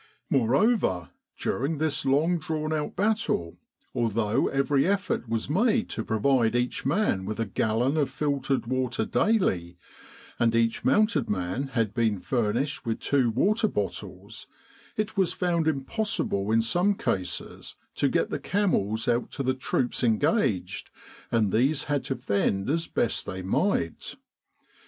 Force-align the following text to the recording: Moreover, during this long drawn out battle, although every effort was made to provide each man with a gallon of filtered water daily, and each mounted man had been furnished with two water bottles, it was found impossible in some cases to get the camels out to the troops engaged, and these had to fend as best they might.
Moreover, 0.31 1.11
during 1.37 1.77
this 1.77 2.07
long 2.07 2.39
drawn 2.39 2.73
out 2.73 2.95
battle, 2.95 3.59
although 3.93 4.47
every 4.47 4.87
effort 4.87 5.29
was 5.29 5.47
made 5.47 5.89
to 5.89 6.03
provide 6.03 6.55
each 6.55 6.87
man 6.87 7.23
with 7.23 7.39
a 7.39 7.45
gallon 7.45 7.97
of 7.97 8.09
filtered 8.09 8.65
water 8.65 9.05
daily, 9.05 9.77
and 10.39 10.55
each 10.55 10.83
mounted 10.83 11.29
man 11.29 11.67
had 11.77 11.93
been 11.93 12.19
furnished 12.19 12.83
with 12.83 12.99
two 12.99 13.29
water 13.29 13.67
bottles, 13.67 14.47
it 14.97 15.17
was 15.17 15.33
found 15.33 15.67
impossible 15.67 16.51
in 16.51 16.63
some 16.63 16.95
cases 16.95 17.75
to 17.93 18.09
get 18.09 18.31
the 18.31 18.39
camels 18.39 19.07
out 19.07 19.29
to 19.29 19.43
the 19.43 19.53
troops 19.53 20.03
engaged, 20.03 20.89
and 21.31 21.51
these 21.51 21.83
had 21.83 22.03
to 22.05 22.15
fend 22.15 22.67
as 22.71 22.87
best 22.87 23.27
they 23.27 23.43
might. 23.43 24.15